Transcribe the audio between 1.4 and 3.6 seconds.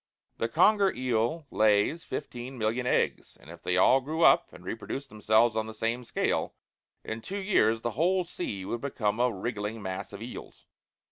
lays fifteen million eggs, and